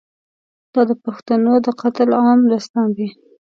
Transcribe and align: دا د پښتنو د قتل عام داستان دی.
دا 0.73 0.81
د 0.89 0.91
پښتنو 1.05 1.53
د 1.65 1.67
قتل 1.81 2.09
عام 2.23 2.41
داستان 2.51 2.87
دی. 2.97 3.07